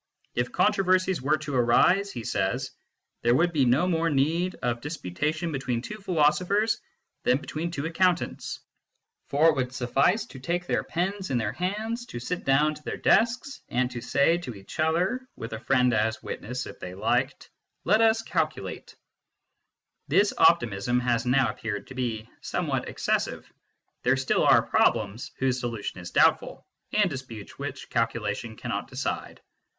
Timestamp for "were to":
1.21-1.53